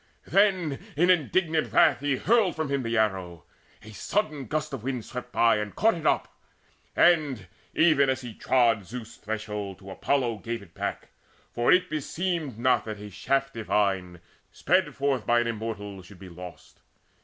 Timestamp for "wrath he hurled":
1.71-2.55